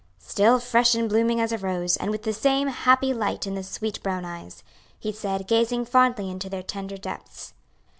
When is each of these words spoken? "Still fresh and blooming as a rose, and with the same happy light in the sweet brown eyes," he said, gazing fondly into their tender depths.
"Still 0.23 0.57
fresh 0.57 0.95
and 0.95 1.07
blooming 1.07 1.39
as 1.39 1.51
a 1.51 1.59
rose, 1.59 1.95
and 1.95 2.09
with 2.09 2.23
the 2.23 2.33
same 2.33 2.67
happy 2.69 3.13
light 3.13 3.45
in 3.45 3.53
the 3.53 3.61
sweet 3.61 4.01
brown 4.01 4.25
eyes," 4.25 4.63
he 4.99 5.11
said, 5.11 5.45
gazing 5.45 5.85
fondly 5.85 6.27
into 6.31 6.49
their 6.49 6.63
tender 6.63 6.97
depths. 6.97 7.53